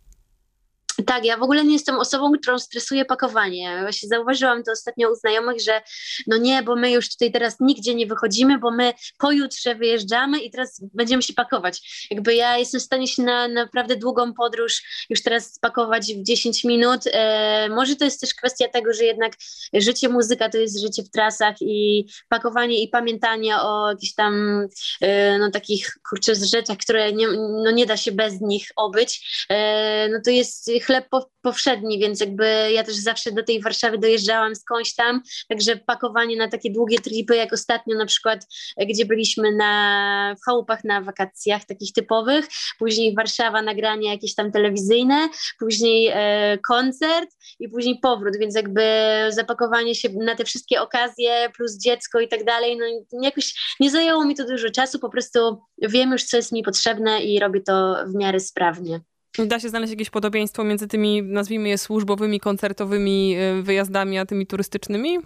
Tak, 1.11 1.25
ja 1.25 1.37
w 1.37 1.43
ogóle 1.43 1.63
nie 1.63 1.73
jestem 1.73 1.95
osobą, 1.95 2.31
którą 2.41 2.59
stresuje 2.59 3.05
pakowanie. 3.05 3.79
Właśnie 3.81 4.09
zauważyłam 4.09 4.63
to 4.63 4.71
ostatnio 4.71 5.11
u 5.11 5.15
znajomych, 5.15 5.61
że 5.61 5.81
no 6.27 6.37
nie, 6.37 6.63
bo 6.63 6.75
my 6.75 6.91
już 6.91 7.09
tutaj 7.09 7.31
teraz 7.31 7.59
nigdzie 7.59 7.95
nie 7.95 8.05
wychodzimy, 8.05 8.59
bo 8.59 8.71
my 8.71 8.93
pojutrze 9.17 9.75
wyjeżdżamy 9.75 10.39
i 10.39 10.51
teraz 10.51 10.81
będziemy 10.93 11.23
się 11.23 11.33
pakować. 11.33 12.07
Jakby 12.11 12.35
ja 12.35 12.57
jestem 12.57 12.79
w 12.79 12.83
stanie 12.83 13.07
się 13.07 13.23
na 13.23 13.47
naprawdę 13.47 13.95
długą 13.95 14.33
podróż 14.33 14.81
już 15.09 15.23
teraz 15.23 15.53
spakować 15.53 16.13
w 16.13 16.23
10 16.23 16.63
minut. 16.63 17.01
E, 17.11 17.69
może 17.69 17.95
to 17.95 18.05
jest 18.05 18.21
też 18.21 18.33
kwestia 18.33 18.67
tego, 18.67 18.93
że 18.93 19.03
jednak 19.03 19.33
życie 19.73 20.09
muzyka 20.09 20.49
to 20.49 20.57
jest 20.57 20.81
życie 20.81 21.03
w 21.03 21.11
trasach 21.11 21.55
i 21.61 22.05
pakowanie 22.29 22.83
i 22.83 22.87
pamiętanie 22.87 23.55
o 23.55 23.89
jakichś 23.89 24.13
tam 24.13 24.65
e, 25.01 25.37
no 25.37 25.51
takich 25.51 25.97
kurczę 26.09 26.35
rzeczach, 26.35 26.77
które 26.77 27.13
nie, 27.13 27.27
no 27.63 27.71
nie 27.71 27.85
da 27.85 27.97
się 27.97 28.11
bez 28.11 28.41
nich 28.41 28.71
obyć. 28.75 29.45
E, 29.49 30.09
no 30.09 30.19
to 30.25 30.31
jest 30.31 30.71
chleb 30.85 31.00
po, 31.09 31.29
powszedni, 31.41 31.99
więc 31.99 32.19
jakby 32.19 32.71
ja 32.71 32.83
też 32.83 32.95
zawsze 32.95 33.31
do 33.31 33.43
tej 33.43 33.61
Warszawy 33.61 33.97
dojeżdżałam 33.97 34.55
skądś 34.55 34.95
tam, 34.95 35.21
także 35.49 35.75
pakowanie 35.75 36.37
na 36.37 36.47
takie 36.47 36.71
długie 36.71 36.99
tripy, 36.99 37.35
jak 37.35 37.53
ostatnio 37.53 37.97
na 37.97 38.05
przykład, 38.05 38.47
e, 38.77 38.85
gdzie 38.85 39.05
byliśmy 39.05 39.51
na 39.51 40.35
w 40.41 40.45
chałupach 40.45 40.83
na 40.83 41.01
wakacjach 41.01 41.65
takich 41.65 41.93
typowych, 41.93 42.45
później 42.79 43.15
Warszawa, 43.15 43.61
nagrania 43.61 44.11
jakieś 44.11 44.35
tam 44.35 44.51
telewizyjne, 44.51 45.29
później 45.59 46.11
e, 46.13 46.57
koncert 46.67 47.29
i 47.59 47.69
później 47.69 47.99
powrót, 47.99 48.37
więc 48.39 48.55
jakby 48.55 48.83
zapakowanie 49.29 49.95
się 49.95 50.09
na 50.09 50.35
te 50.35 50.43
wszystkie 50.43 50.81
okazje 50.81 51.49
plus 51.55 51.77
dziecko 51.77 52.19
i 52.19 52.27
tak 52.27 52.43
dalej, 52.43 52.77
no 52.77 52.85
jakoś 53.21 53.75
nie 53.79 53.91
zajęło 53.91 54.25
mi 54.25 54.35
to 54.35 54.45
dużo 54.45 54.69
czasu, 54.69 54.99
po 54.99 55.09
prostu 55.09 55.57
wiem 55.81 56.11
już, 56.11 56.23
co 56.23 56.37
jest 56.37 56.51
mi 56.51 56.63
potrzebne 56.63 57.23
i 57.23 57.39
robię 57.39 57.61
to 57.61 57.95
w 58.07 58.15
miarę 58.15 58.39
sprawnie. 58.39 59.01
Da 59.37 59.59
się 59.59 59.69
znaleźć 59.69 59.91
jakieś 59.91 60.09
podobieństwo 60.09 60.63
między 60.63 60.87
tymi, 60.87 61.23
nazwijmy 61.23 61.69
je, 61.69 61.77
służbowymi, 61.77 62.39
koncertowymi 62.39 63.35
y, 63.59 63.63
wyjazdami, 63.63 64.17
a 64.17 64.25
tymi 64.25 64.47
turystycznymi? 64.47 65.17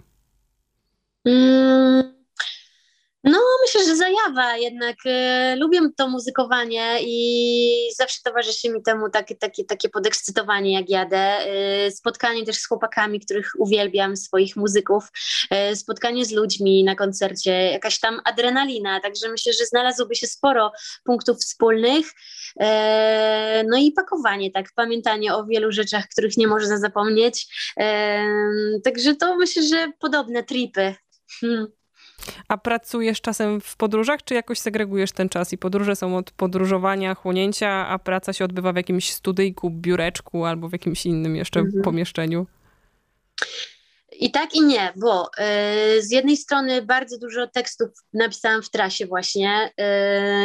Mm, 1.24 2.15
zajawa 3.96 4.56
jednak. 4.56 4.96
E, 5.06 5.56
lubię 5.56 5.80
to 5.96 6.08
muzykowanie 6.08 6.98
i 7.00 7.90
zawsze 7.96 8.18
towarzyszy 8.24 8.70
mi 8.70 8.82
temu 8.82 9.10
takie, 9.10 9.36
takie, 9.36 9.64
takie 9.64 9.88
podekscytowanie, 9.88 10.72
jak 10.72 10.90
jadę. 10.90 11.18
E, 11.18 11.90
spotkanie 11.90 12.44
też 12.44 12.56
z 12.56 12.66
chłopakami, 12.66 13.20
których 13.20 13.52
uwielbiam, 13.58 14.16
swoich 14.16 14.56
muzyków. 14.56 15.08
E, 15.50 15.76
spotkanie 15.76 16.24
z 16.24 16.32
ludźmi 16.32 16.84
na 16.84 16.94
koncercie, 16.94 17.52
jakaś 17.52 18.00
tam 18.00 18.20
adrenalina. 18.24 19.00
Także 19.00 19.28
myślę, 19.28 19.52
że 19.52 19.66
znalazłoby 19.66 20.14
się 20.14 20.26
sporo 20.26 20.72
punktów 21.04 21.38
wspólnych. 21.38 22.06
No 23.66 23.78
i 23.78 23.92
pakowanie, 23.92 24.50
tak, 24.50 24.66
pamiętanie 24.74 25.34
o 25.34 25.44
wielu 25.44 25.72
rzeczach, 25.72 26.08
których 26.08 26.36
nie 26.36 26.46
można 26.46 26.78
zapomnieć. 26.78 27.46
Także 28.84 29.16
to 29.16 29.36
myślę, 29.36 29.62
że 29.62 29.92
podobne 29.98 30.42
tripy. 30.42 30.94
Hmm. 31.40 31.66
A 32.48 32.58
pracujesz 32.58 33.20
czasem 33.20 33.60
w 33.60 33.76
podróżach, 33.76 34.24
czy 34.24 34.34
jakoś 34.34 34.58
segregujesz 34.58 35.12
ten 35.12 35.28
czas 35.28 35.52
i 35.52 35.58
podróże 35.58 35.96
są 35.96 36.16
od 36.16 36.30
podróżowania, 36.30 37.14
chłonięcia, 37.14 37.68
a 37.88 37.98
praca 37.98 38.32
się 38.32 38.44
odbywa 38.44 38.72
w 38.72 38.76
jakimś 38.76 39.12
studyjku, 39.12 39.70
biureczku 39.70 40.44
albo 40.44 40.68
w 40.68 40.72
jakimś 40.72 41.06
innym 41.06 41.36
jeszcze 41.36 41.60
mhm. 41.60 41.82
pomieszczeniu? 41.82 42.46
I 44.20 44.30
tak 44.30 44.54
i 44.54 44.60
nie, 44.60 44.92
bo 44.96 45.26
y, 45.26 46.02
z 46.02 46.10
jednej 46.10 46.36
strony 46.36 46.82
bardzo 46.82 47.18
dużo 47.18 47.46
tekstów 47.46 47.88
napisałam 48.12 48.62
w 48.62 48.70
trasie 48.70 49.06
właśnie, 49.06 49.70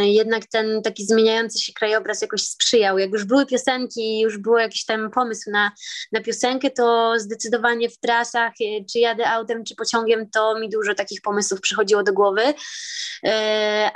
y, 0.04 0.08
jednak 0.08 0.46
ten 0.46 0.82
taki 0.82 1.06
zmieniający 1.06 1.60
się 1.60 1.74
krajobraz 1.74 2.22
jakoś 2.22 2.44
sprzyjał. 2.44 2.98
Jak 2.98 3.12
już 3.12 3.25
były 3.25 3.46
piosenki, 3.46 4.20
już 4.20 4.38
był 4.38 4.58
jakiś 4.58 4.86
tam 4.86 5.12
pomysł 5.12 5.51
na, 5.51 5.72
na 6.12 6.22
piosenkę, 6.22 6.70
to 6.70 7.13
zdecydowanie 7.20 7.90
w 7.90 7.98
trasach, 7.98 8.51
y, 8.62 8.86
czy 8.92 9.00
jadę 9.00 9.30
autem, 9.30 9.63
czy 9.63 9.75
pociągiem, 9.75 10.30
to 10.30 10.60
mi 10.60 10.70
dużo 10.70 10.96
takich 10.96 11.22
pomysłów 11.22 11.62
przychodziło 11.62 12.04
do 12.04 12.13
głowy, 12.13 12.54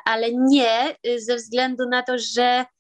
ale 0.06 0.32
nie 0.32 0.96
ze 1.18 1.36
względu 1.36 1.90
na 1.90 2.04
to, 2.04 2.18
że 2.18 2.66
Y, 2.66 2.75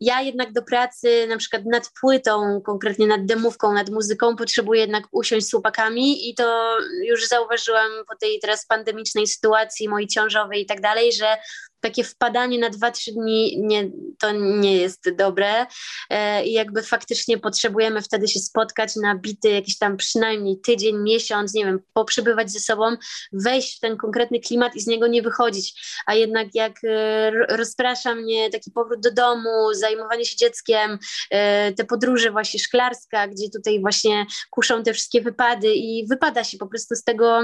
ja 0.00 0.20
jednak 0.22 0.52
do 0.52 0.62
pracy, 0.62 1.26
na 1.28 1.36
przykład 1.36 1.62
nad 1.66 1.90
płytą, 2.00 2.60
konkretnie 2.60 3.06
nad 3.06 3.26
demówką, 3.26 3.72
nad 3.72 3.90
muzyką, 3.90 4.36
potrzebuję 4.36 4.80
jednak 4.80 5.04
usiąść 5.12 5.46
z 5.46 5.50
chłopakami 5.50 6.30
i 6.30 6.34
to 6.34 6.76
już 7.04 7.28
zauważyłam 7.28 7.90
po 8.08 8.16
tej 8.16 8.40
teraz 8.40 8.66
pandemicznej 8.66 9.26
sytuacji 9.26 9.88
mojej 9.88 10.08
ciążowej 10.08 10.62
i 10.62 10.66
tak 10.66 10.80
dalej, 10.80 11.12
że 11.12 11.36
takie 11.80 12.04
wpadanie 12.04 12.58
na 12.58 12.70
2-3 12.70 13.12
dni 13.12 13.58
nie, 13.58 13.90
to 14.18 14.32
nie 14.32 14.76
jest 14.76 15.10
dobre. 15.16 15.66
E, 16.10 16.44
i 16.46 16.52
jakby 16.52 16.82
faktycznie 16.82 17.38
potrzebujemy 17.38 18.02
wtedy 18.02 18.28
się 18.28 18.40
spotkać 18.40 18.96
na 18.96 19.14
bity 19.14 19.50
jakiś 19.50 19.78
tam 19.78 19.96
przynajmniej 19.96 20.60
tydzień, 20.60 21.02
miesiąc, 21.02 21.54
nie 21.54 21.64
wiem, 21.64 21.80
poprzebywać 21.92 22.50
ze 22.50 22.60
sobą, 22.60 22.96
wejść 23.32 23.76
w 23.76 23.80
ten 23.80 23.96
konkretny 23.96 24.40
klimat 24.40 24.76
i 24.76 24.80
z 24.80 24.86
niego 24.86 25.06
nie 25.06 25.22
wychodzić, 25.22 25.82
a 26.06 26.14
jednak 26.14 26.48
jak 26.54 26.72
e, 26.84 27.30
rozprasza 27.30 28.14
mnie 28.14 28.50
taki 28.50 28.70
powrót 28.70 29.00
do 29.00 29.12
domu, 29.12 29.74
zajmowanie 29.74 30.24
się 30.24 30.36
dzieckiem, 30.36 30.98
e, 31.30 31.72
te 31.72 31.84
podróże 31.84 32.30
właśnie 32.30 32.60
szklarska, 32.60 33.28
gdzie 33.28 33.50
tutaj 33.50 33.80
właśnie 33.80 34.26
kuszą 34.50 34.82
te 34.82 34.92
wszystkie 34.92 35.20
wypady 35.20 35.74
i 35.74 36.06
wypada 36.06 36.44
się 36.44 36.58
po 36.58 36.66
prostu 36.66 36.94
z 36.94 37.04
tego 37.04 37.42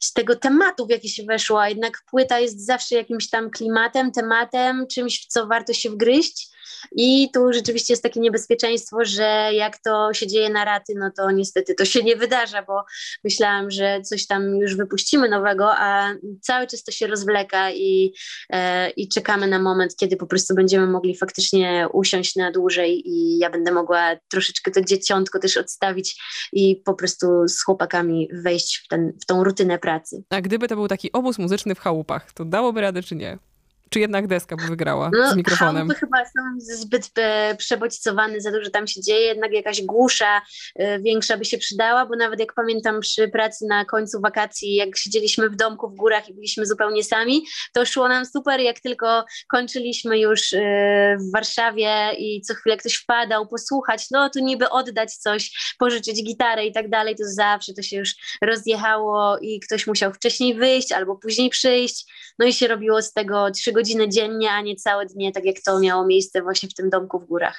z 0.00 0.12
tego 0.12 0.36
tematu, 0.36 0.86
w 0.86 0.90
jaki 0.90 1.08
się 1.08 1.22
weszło, 1.24 1.62
a 1.62 1.68
jednak 1.68 2.02
płyta 2.10 2.38
jest 2.38 2.66
zawsze 2.66 2.94
jakimś 2.94 3.30
tam 3.30 3.50
klimatem, 3.50 4.12
tematem, 4.12 4.86
czymś, 4.86 5.24
w 5.24 5.26
co 5.26 5.46
warto 5.46 5.72
się 5.72 5.90
wgryźć. 5.90 6.53
I 6.96 7.30
tu 7.34 7.52
rzeczywiście 7.52 7.92
jest 7.92 8.02
takie 8.02 8.20
niebezpieczeństwo, 8.20 8.96
że 9.02 9.50
jak 9.52 9.78
to 9.78 10.12
się 10.12 10.26
dzieje 10.26 10.50
na 10.50 10.64
raty, 10.64 10.92
no 10.96 11.10
to 11.16 11.30
niestety 11.30 11.74
to 11.74 11.84
się 11.84 12.02
nie 12.02 12.16
wydarza, 12.16 12.62
bo 12.62 12.84
myślałam, 13.24 13.70
że 13.70 14.00
coś 14.00 14.26
tam 14.26 14.56
już 14.56 14.76
wypuścimy 14.76 15.28
nowego, 15.28 15.70
a 15.76 16.14
cały 16.42 16.66
czas 16.66 16.84
to 16.84 16.92
się 16.92 17.06
rozwleka 17.06 17.70
i, 17.70 18.12
e, 18.50 18.90
i 18.90 19.08
czekamy 19.08 19.46
na 19.46 19.58
moment, 19.58 19.96
kiedy 19.96 20.16
po 20.16 20.26
prostu 20.26 20.54
będziemy 20.54 20.86
mogli 20.86 21.16
faktycznie 21.16 21.88
usiąść 21.92 22.36
na 22.36 22.52
dłużej 22.52 23.02
i 23.08 23.38
ja 23.38 23.50
będę 23.50 23.72
mogła 23.72 24.16
troszeczkę 24.30 24.70
to 24.70 24.80
dzieciątko 24.80 25.38
też 25.38 25.56
odstawić 25.56 26.22
i 26.52 26.82
po 26.84 26.94
prostu 26.94 27.48
z 27.48 27.62
chłopakami 27.62 28.28
wejść 28.32 28.82
w, 28.84 28.88
ten, 28.88 29.12
w 29.22 29.26
tą 29.26 29.44
rutynę 29.44 29.78
pracy. 29.78 30.22
A 30.30 30.40
gdyby 30.40 30.68
to 30.68 30.76
był 30.76 30.88
taki 30.88 31.12
obóz 31.12 31.38
muzyczny 31.38 31.74
w 31.74 31.78
chałupach, 31.78 32.32
to 32.32 32.44
dałoby 32.44 32.80
radę 32.80 33.02
czy 33.02 33.16
nie? 33.16 33.38
Czy 33.94 34.00
jednak 34.00 34.26
deska 34.26 34.56
by 34.56 34.62
wygrała 34.66 35.10
no, 35.12 35.32
z 35.32 35.36
mikrofonem? 35.36 35.86
No, 35.86 35.94
chyba 35.94 36.24
są 36.24 36.40
zbyt 36.58 37.10
e, 37.18 37.54
przebodźcowane, 37.58 38.40
za 38.40 38.50
dużo 38.50 38.70
tam 38.70 38.86
się 38.86 39.00
dzieje, 39.00 39.20
jednak 39.20 39.52
jakaś 39.52 39.82
głusza 39.82 40.42
e, 40.74 41.00
większa 41.00 41.36
by 41.36 41.44
się 41.44 41.58
przydała, 41.58 42.06
bo 42.06 42.16
nawet 42.16 42.40
jak 42.40 42.54
pamiętam 42.54 43.00
przy 43.00 43.28
pracy 43.28 43.66
na 43.68 43.84
końcu 43.84 44.20
wakacji, 44.20 44.74
jak 44.74 44.96
siedzieliśmy 44.96 45.50
w 45.50 45.56
domku 45.56 45.90
w 45.90 45.94
górach 45.94 46.28
i 46.28 46.34
byliśmy 46.34 46.66
zupełnie 46.66 47.04
sami, 47.04 47.44
to 47.72 47.86
szło 47.86 48.08
nam 48.08 48.26
super, 48.26 48.60
jak 48.60 48.80
tylko 48.80 49.24
kończyliśmy 49.48 50.18
już 50.18 50.52
e, 50.52 50.58
w 51.20 51.32
Warszawie 51.32 52.12
i 52.18 52.40
co 52.40 52.54
chwilę 52.54 52.76
ktoś 52.76 52.94
wpadał 52.94 53.46
posłuchać, 53.46 54.06
no 54.10 54.30
tu 54.30 54.40
niby 54.40 54.70
oddać 54.70 55.14
coś, 55.14 55.74
pożyczyć 55.78 56.24
gitarę 56.24 56.66
i 56.66 56.72
tak 56.72 56.90
dalej, 56.90 57.16
to 57.16 57.24
zawsze 57.26 57.72
to 57.74 57.82
się 57.82 57.96
już 57.96 58.14
rozjechało 58.42 59.38
i 59.38 59.60
ktoś 59.60 59.86
musiał 59.86 60.12
wcześniej 60.12 60.54
wyjść 60.54 60.92
albo 60.92 61.16
później 61.16 61.50
przyjść, 61.50 62.06
no 62.38 62.46
i 62.46 62.52
się 62.52 62.68
robiło 62.68 63.02
z 63.02 63.12
tego 63.12 63.50
trzy 63.50 63.72
godziny 63.72 63.83
godziny 63.84 64.08
dziennie, 64.08 64.50
a 64.50 64.60
nie 64.60 64.76
całe 64.76 65.06
dnie, 65.06 65.32
tak 65.32 65.44
jak 65.44 65.60
to 65.60 65.80
miało 65.80 66.06
miejsce 66.06 66.42
właśnie 66.42 66.68
w 66.68 66.74
tym 66.74 66.90
domku 66.90 67.20
w 67.20 67.26
górach. 67.26 67.58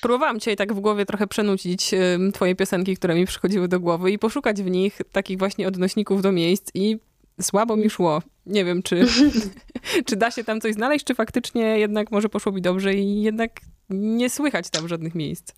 Próbowałam 0.00 0.38
dzisiaj 0.38 0.56
tak 0.56 0.72
w 0.72 0.80
głowie 0.80 1.06
trochę 1.06 1.26
przenucić 1.26 1.90
twoje 2.34 2.54
piosenki, 2.54 2.96
które 2.96 3.14
mi 3.14 3.26
przychodziły 3.26 3.68
do 3.68 3.80
głowy 3.80 4.10
i 4.10 4.18
poszukać 4.18 4.62
w 4.62 4.70
nich 4.70 4.98
takich 5.12 5.38
właśnie 5.38 5.68
odnośników 5.68 6.22
do 6.22 6.32
miejsc 6.32 6.70
i 6.74 6.98
słabo 7.40 7.76
mi 7.76 7.90
szło. 7.90 8.22
Nie 8.46 8.64
wiem, 8.64 8.82
czy, 8.82 9.06
czy 10.06 10.16
da 10.16 10.30
się 10.30 10.44
tam 10.44 10.60
coś 10.60 10.74
znaleźć, 10.74 11.04
czy 11.04 11.14
faktycznie 11.14 11.78
jednak 11.78 12.10
może 12.10 12.28
poszło 12.28 12.52
mi 12.52 12.62
dobrze 12.62 12.94
i 12.94 13.22
jednak 13.22 13.50
nie 13.90 14.30
słychać 14.30 14.70
tam 14.70 14.88
żadnych 14.88 15.14
miejsc. 15.14 15.52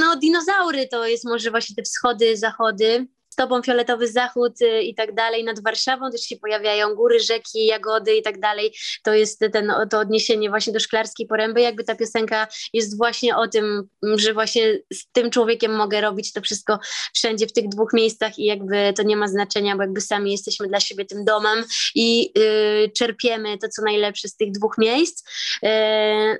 no, 0.00 0.16
dinozaury 0.16 0.88
to 0.88 1.06
jest 1.06 1.24
może 1.24 1.50
właśnie 1.50 1.76
te 1.76 1.82
wschody, 1.82 2.36
zachody 2.36 3.06
tobą 3.38 3.62
fioletowy 3.62 4.08
zachód 4.08 4.62
y, 4.62 4.82
i 4.82 4.94
tak 4.94 5.14
dalej, 5.14 5.44
nad 5.44 5.62
Warszawą 5.62 6.10
też 6.10 6.20
się 6.20 6.36
pojawiają 6.36 6.94
góry, 6.94 7.20
rzeki, 7.20 7.66
jagody 7.66 8.14
i 8.14 8.22
tak 8.22 8.40
dalej. 8.40 8.74
To 9.04 9.14
jest 9.14 9.44
ten, 9.52 9.72
to 9.90 9.98
odniesienie 9.98 10.48
właśnie 10.50 10.72
do 10.72 10.80
szklarskiej 10.80 11.26
poręby, 11.26 11.60
jakby 11.60 11.84
ta 11.84 11.94
piosenka 11.94 12.48
jest 12.72 12.96
właśnie 12.96 13.36
o 13.36 13.48
tym, 13.48 13.88
że 14.16 14.34
właśnie 14.34 14.78
z 14.92 15.10
tym 15.12 15.30
człowiekiem 15.30 15.72
mogę 15.76 16.00
robić 16.00 16.32
to 16.32 16.40
wszystko 16.40 16.78
wszędzie 17.14 17.46
w 17.46 17.52
tych 17.52 17.68
dwóch 17.68 17.92
miejscach 17.92 18.38
i 18.38 18.44
jakby 18.44 18.92
to 18.96 19.02
nie 19.02 19.16
ma 19.16 19.28
znaczenia, 19.28 19.76
bo 19.76 19.82
jakby 19.82 20.00
sami 20.00 20.32
jesteśmy 20.32 20.68
dla 20.68 20.80
siebie 20.80 21.04
tym 21.04 21.24
domem 21.24 21.64
i 21.94 22.32
yy, 22.36 22.90
czerpiemy 22.98 23.58
to, 23.58 23.68
co 23.68 23.82
najlepsze 23.82 24.28
z 24.28 24.36
tych 24.36 24.52
dwóch 24.52 24.78
miejsc. 24.78 25.24
Yy, 25.62 25.70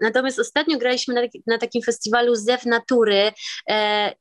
natomiast 0.01 0.39
ostatnio 0.39 0.79
graliśmy 0.79 1.15
na, 1.15 1.21
na 1.47 1.59
takim 1.59 1.83
festiwalu 1.83 2.35
Zew 2.35 2.67
Natury 2.67 3.33
yy, 3.69 3.75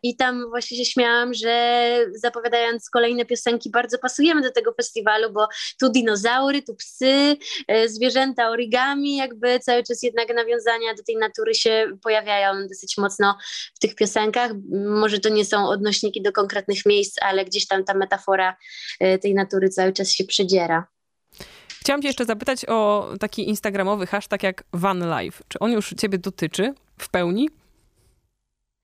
i 0.03 0.15
tam 0.15 0.49
właśnie 0.49 0.77
się 0.77 0.85
śmiałam, 0.85 1.33
że 1.33 2.05
zapowiadają 2.15 2.66
kolejne 2.93 3.25
piosenki, 3.25 3.69
bardzo 3.69 3.97
pasujemy 3.97 4.41
do 4.41 4.51
tego 4.51 4.73
festiwalu, 4.73 5.33
bo 5.33 5.47
tu 5.79 5.89
dinozaury, 5.89 6.61
tu 6.61 6.75
psy, 6.75 7.37
e, 7.67 7.89
zwierzęta 7.89 8.49
origami, 8.49 9.15
jakby 9.15 9.59
cały 9.59 9.83
czas 9.83 10.03
jednak 10.03 10.35
nawiązania 10.35 10.93
do 10.93 11.03
tej 11.03 11.17
natury 11.17 11.55
się 11.55 11.97
pojawiają 12.03 12.67
dosyć 12.67 12.97
mocno 12.97 13.37
w 13.75 13.79
tych 13.79 13.95
piosenkach. 13.95 14.51
Może 14.89 15.19
to 15.19 15.29
nie 15.29 15.45
są 15.45 15.67
odnośniki 15.67 16.21
do 16.21 16.31
konkretnych 16.31 16.85
miejsc, 16.85 17.15
ale 17.21 17.45
gdzieś 17.45 17.67
tam 17.67 17.83
ta 17.83 17.93
metafora 17.93 18.57
e, 18.99 19.17
tej 19.17 19.33
natury 19.33 19.69
cały 19.69 19.93
czas 19.93 20.11
się 20.11 20.23
przedziera. 20.23 20.87
Chciałam 21.79 22.01
cię 22.01 22.07
jeszcze 22.07 22.25
zapytać 22.25 22.65
o 22.65 23.09
taki 23.19 23.49
instagramowy 23.49 24.07
hashtag 24.07 24.43
jak 24.43 24.63
Van 24.73 25.19
Life. 25.19 25.43
Czy 25.47 25.59
on 25.59 25.71
już 25.71 25.93
ciebie 25.97 26.17
dotyczy 26.17 26.73
w 26.97 27.09
pełni? 27.09 27.49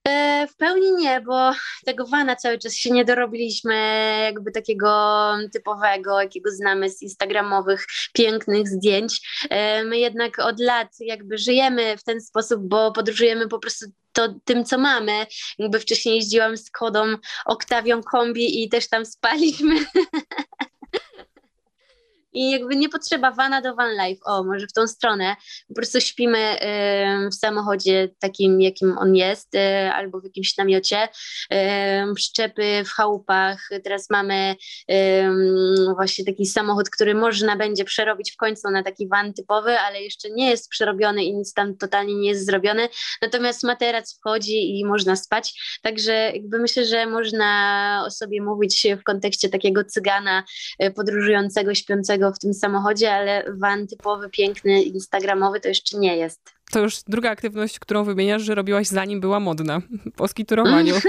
E, 0.08 0.48
w 0.48 0.56
pełni 0.56 0.92
nie, 0.92 1.22
bo 1.22 1.52
tego 1.86 2.06
wana 2.06 2.36
cały 2.36 2.58
czas 2.58 2.76
się 2.76 2.92
nie 2.92 3.06
dorobiliśmy 3.06 3.76
jakby 4.24 4.52
takiego 4.52 4.90
typowego, 5.54 6.22
jakiego 6.22 6.52
znamy 6.52 6.90
z 6.90 7.02
instagramowych 7.02 7.86
pięknych 8.14 8.68
zdjęć. 8.68 9.22
E, 9.50 9.84
my 9.84 9.98
jednak 9.98 10.40
od 10.40 10.60
lat 10.60 10.88
jakby 11.00 11.38
żyjemy 11.38 11.98
w 11.98 12.04
ten 12.04 12.22
sposób, 12.22 12.62
bo 12.68 12.92
podróżujemy 12.92 13.48
po 13.48 13.60
prostu 13.60 13.86
to 14.14 14.36
tym, 14.46 14.66
co 14.66 14.78
mamy. 14.78 15.26
Jakby 15.60 15.80
wcześniej 15.80 16.16
jeździłam 16.16 16.58
z 16.58 16.72
kodą 16.72 17.16
Oktawią 17.46 18.04
kombi 18.04 18.64
i 18.64 18.70
też 18.70 18.90
tam 18.90 19.06
spaliśmy 19.06 19.76
i 22.34 22.52
jakby 22.52 22.76
nie 22.76 22.90
potrzeba 22.90 23.32
vana 23.32 23.62
do 23.62 23.76
van 23.76 23.92
life, 23.92 24.22
o 24.26 24.44
może 24.44 24.68
w 24.68 24.74
tą 24.74 24.88
stronę, 24.88 25.36
po 25.68 25.74
prostu 25.74 26.02
śpimy 26.02 26.58
w 27.32 27.36
samochodzie 27.36 28.10
takim, 28.20 28.62
jakim 28.62 28.98
on 28.98 29.16
jest, 29.16 29.56
y, 29.56 29.60
albo 29.94 30.20
w 30.20 30.24
jakimś 30.24 30.58
namiocie, 30.58 31.08
przyczepy 32.16 32.84
w 32.86 32.90
chałupach, 32.90 33.70
teraz 33.84 34.10
mamy 34.10 34.56
właśnie 35.96 36.26
taki 36.26 36.46
samochód, 36.46 36.90
który 36.90 37.16
można 37.16 37.56
będzie 37.56 37.86
przerobić 37.86 38.32
w 38.32 38.38
końcu 38.38 38.72
na 38.72 38.84
taki 38.84 39.08
van 39.08 39.34
typowy, 39.34 39.80
ale 39.80 40.02
jeszcze 40.02 40.30
nie 40.30 40.50
jest 40.50 40.70
przerobiony 40.70 41.24
i 41.24 41.34
nic 41.34 41.54
tam 41.54 41.78
totalnie 41.78 42.16
nie 42.16 42.30
jest 42.30 42.46
zrobione, 42.46 42.90
natomiast 43.22 43.64
materac 43.64 44.18
wchodzi 44.18 44.80
i 44.80 44.86
można 44.86 45.16
spać, 45.16 45.54
także 45.82 46.14
jakby 46.14 46.60
myślę, 46.60 46.86
że 46.86 47.06
można 47.06 48.04
o 48.08 48.12
sobie 48.12 48.42
mówić 48.42 48.88
w 49.00 49.04
kontekście 49.04 49.50
takiego 49.50 49.84
cygana 49.84 50.44
y, 50.84 50.92
podróżującego, 50.92 51.76
śpiącego 51.76 52.23
w 52.32 52.40
tym 52.40 52.54
samochodzie, 52.54 53.14
ale 53.14 53.44
van 53.54 53.88
typowy, 53.88 54.30
piękny, 54.30 54.84
instagramowy 54.84 55.60
to 55.60 55.68
jeszcze 55.68 55.98
nie 55.98 56.18
jest. 56.18 56.54
To 56.74 56.80
już 56.80 57.04
druga 57.08 57.32
aktywność, 57.32 57.80
którą 57.80 58.04
wymieniasz, 58.04 58.42
że 58.42 58.56
robiłaś 58.56 58.88
zanim 58.88 59.20
była 59.20 59.40
modna 59.40 59.82
po 60.16 60.28
skiturowaniu. 60.28 60.96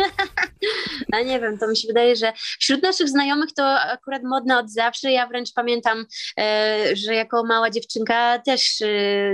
A 1.12 1.22
nie 1.22 1.40
wiem, 1.40 1.58
to 1.58 1.68
mi 1.68 1.76
się 1.76 1.88
wydaje, 1.88 2.16
że 2.16 2.32
wśród 2.60 2.82
naszych 2.82 3.08
znajomych 3.08 3.52
to 3.52 3.80
akurat 3.80 4.22
modne 4.22 4.58
od 4.58 4.70
zawsze. 4.70 5.12
Ja 5.12 5.26
wręcz 5.26 5.52
pamiętam, 5.52 6.06
e, 6.38 6.96
że 6.96 7.14
jako 7.14 7.44
mała 7.44 7.70
dziewczynka 7.70 8.38
też 8.38 8.82
e, 8.82 8.86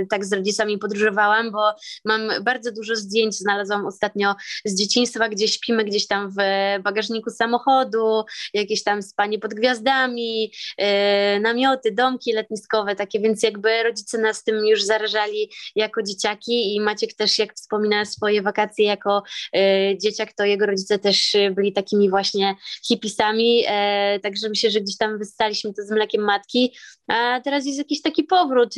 tak 0.09 0.25
z 0.25 0.33
rodzicami 0.33 0.77
podróżowałam, 0.77 1.51
bo 1.51 1.73
mam 2.05 2.21
bardzo 2.43 2.71
dużo 2.71 2.95
zdjęć, 2.95 3.35
znalazłam 3.35 3.85
ostatnio 3.85 4.35
z 4.65 4.75
dzieciństwa, 4.75 5.29
gdzie 5.29 5.47
śpimy 5.47 5.85
gdzieś 5.85 6.07
tam 6.07 6.31
w 6.31 6.35
bagażniku 6.83 7.29
samochodu, 7.29 8.23
jakieś 8.53 8.83
tam 8.83 9.01
spanie 9.03 9.39
pod 9.39 9.53
gwiazdami, 9.53 10.51
e, 10.77 11.39
namioty, 11.39 11.91
domki 11.91 12.33
letniskowe 12.33 12.95
takie, 12.95 13.19
więc 13.19 13.43
jakby 13.43 13.83
rodzice 13.83 14.17
nas 14.17 14.43
tym 14.43 14.65
już 14.65 14.83
zarażali 14.83 15.51
jako 15.75 16.01
dzieciaki 16.21 16.75
i 16.75 16.81
Maciek 16.81 17.13
też 17.13 17.39
jak 17.39 17.53
wspomina 17.53 18.05
swoje 18.05 18.41
wakacje 18.41 18.85
jako 18.85 19.23
e, 19.55 19.97
dzieciak, 19.97 20.33
to 20.33 20.45
jego 20.45 20.65
rodzice 20.65 20.99
też 20.99 21.37
byli 21.51 21.73
takimi 21.73 22.09
właśnie 22.09 22.55
hipisami, 22.87 23.63
e, 23.67 24.19
także 24.19 24.49
myślę, 24.49 24.71
że 24.71 24.81
gdzieś 24.81 24.97
tam 24.97 25.17
wystaliśmy 25.17 25.73
to 25.73 25.83
z 25.83 25.91
mlekiem 25.91 26.21
matki, 26.21 26.73
a 27.07 27.41
teraz 27.43 27.65
jest 27.65 27.77
jakiś 27.77 28.01
taki 28.01 28.23
powrót. 28.23 28.75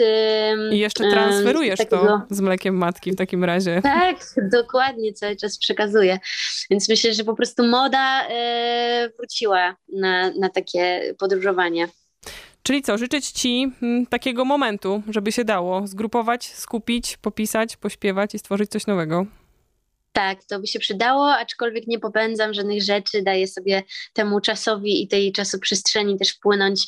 I 0.71 0.79
jeszcze 0.79 1.09
transferujesz 1.09 1.77
takiego... 1.77 2.21
to 2.29 2.35
z 2.35 2.41
mlekiem 2.41 2.77
matki 2.77 3.11
w 3.11 3.15
takim 3.15 3.43
razie. 3.43 3.81
Tak, 3.83 4.17
dokładnie, 4.51 5.13
cały 5.13 5.35
czas 5.35 5.57
przekazuję, 5.57 6.19
więc 6.69 6.89
myślę, 6.89 7.13
że 7.13 7.23
po 7.23 7.35
prostu 7.35 7.67
moda 7.67 8.27
wróciła 9.17 9.75
na, 9.93 10.31
na 10.31 10.49
takie 10.49 11.13
podróżowanie. 11.19 11.87
Czyli 12.63 12.81
co, 12.81 12.97
życzyć 12.97 13.31
ci 13.31 13.71
mm, 13.81 14.05
takiego 14.05 14.45
momentu, 14.45 15.03
żeby 15.09 15.31
się 15.31 15.45
dało 15.45 15.87
zgrupować, 15.87 16.45
skupić, 16.45 17.17
popisać, 17.17 17.77
pośpiewać 17.77 18.35
i 18.35 18.39
stworzyć 18.39 18.71
coś 18.71 18.87
nowego. 18.87 19.25
Tak, 20.13 20.43
to 20.43 20.59
by 20.59 20.67
się 20.67 20.79
przydało, 20.79 21.33
aczkolwiek 21.33 21.87
nie 21.87 21.99
popędzam 21.99 22.53
żadnych 22.53 22.83
rzeczy, 22.83 23.21
daję 23.21 23.47
sobie 23.47 23.83
temu 24.13 24.41
czasowi 24.41 25.03
i 25.03 25.07
tej 25.07 25.31
czasoprzestrzeni 25.31 26.17
też 26.19 26.29
wpłynąć, 26.29 26.87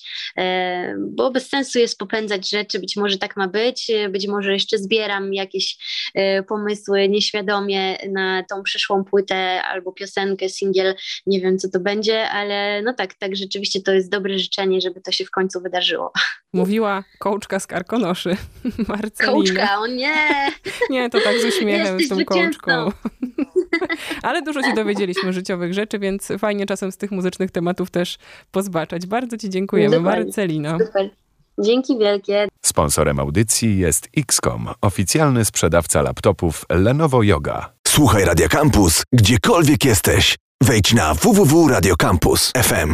bo 0.98 1.32
bez 1.32 1.50
sensu 1.50 1.79
jest 1.79 1.98
popędzać 2.00 2.50
rzeczy, 2.50 2.79
być 2.79 2.96
może 2.96 3.17
tak 3.17 3.38
ma 3.38 3.48
być, 3.48 3.91
być 4.10 4.27
może 4.27 4.53
jeszcze 4.53 4.77
zbieram 4.77 5.34
jakieś 5.34 5.77
e, 6.13 6.44
pomysły 6.44 7.10
nieświadomie 7.10 7.98
na 8.12 8.44
tą 8.50 8.63
przyszłą 8.63 9.03
płytę 9.03 9.63
albo 9.63 9.91
piosenkę, 9.91 10.50
singiel, 10.50 10.96
nie 11.25 11.41
wiem 11.41 11.58
co 11.58 11.70
to 11.70 11.79
będzie, 11.79 12.29
ale 12.29 12.82
no 12.82 12.94
tak, 12.94 13.13
tak 13.13 13.36
rzeczywiście 13.36 13.82
to 13.82 13.94
jest 13.94 14.10
dobre 14.10 14.39
życzenie, 14.39 14.82
żeby 14.82 15.01
to 15.01 15.12
się 15.12 15.25
w 15.25 15.32
końcu 15.32 15.62
wydarzyło. 15.62 16.12
Mówiła 16.55 17.03
kołczka 17.19 17.59
z 17.59 17.67
Karkonoszy, 17.67 18.38
Marcelina. 18.88 19.33
Kołczka, 19.33 19.79
o 19.79 19.88
nie! 19.88 20.51
Nie, 20.89 21.09
to 21.09 21.21
tak 21.21 21.39
z 21.39 21.45
uśmiechem 21.45 22.00
z 22.00 22.09
tą 22.09 22.25
kołczką. 22.25 22.91
Ale 24.24 24.41
dużo 24.41 24.62
się 24.62 24.74
dowiedzieliśmy 24.74 25.33
życiowych 25.33 25.74
rzeczy, 25.74 26.00
więc 26.00 26.27
fajnie 26.39 26.65
czasem 26.65 26.91
z 26.91 26.97
tych 26.97 27.12
muzycznych 27.12 27.51
tematów 27.51 27.91
też 27.91 28.17
pozbaczać. 28.51 29.05
Bardzo 29.05 29.38
Ci 29.38 29.50
dziękujemy, 29.50 29.95
Dokładnie. 29.95 30.24
Marcelino. 30.25 30.77
Super. 30.85 31.09
Dzięki 31.59 31.97
wielkie. 31.97 32.47
Sponsorem 32.65 33.19
audycji 33.19 33.77
jest 33.77 34.09
XCOM, 34.17 34.69
oficjalny 34.81 35.45
sprzedawca 35.45 36.01
laptopów 36.01 36.65
Lenovo 36.69 37.24
Yoga. 37.24 37.74
Słuchaj 37.88 38.25
Radio 38.25 38.50
Campus, 38.50 39.03
gdziekolwiek 39.13 39.85
jesteś. 39.85 40.35
Wejdź 40.63 40.93
na 40.93 41.13
www.radiocampus.fm. 41.13 42.93